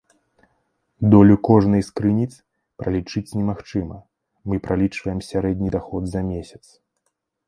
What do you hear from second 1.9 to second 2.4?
крыніц